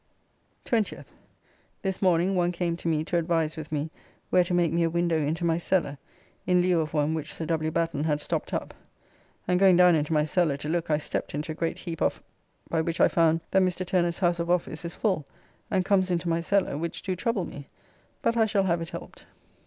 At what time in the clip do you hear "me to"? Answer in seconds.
2.87-3.17